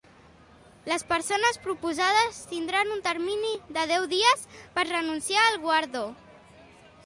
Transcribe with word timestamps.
Les 0.91 1.03
persones 1.11 1.59
proposades 1.65 2.39
tindran 2.55 2.95
un 2.97 3.05
termini 3.09 3.53
de 3.77 3.87
deu 3.95 4.09
dies 4.17 4.45
per 4.79 4.89
renunciar 4.91 5.49
al 5.53 5.63
guardó. 5.69 6.07